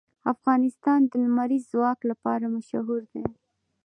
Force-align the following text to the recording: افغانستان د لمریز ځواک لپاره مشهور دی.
افغانستان 0.33 0.99
د 1.11 1.11
لمریز 1.23 1.63
ځواک 1.71 1.99
لپاره 2.11 2.45
مشهور 2.55 3.01
دی. 3.13 3.25